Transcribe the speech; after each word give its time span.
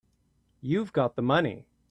You've 0.61 0.93
got 0.93 1.15
the 1.15 1.21
money. 1.21 1.67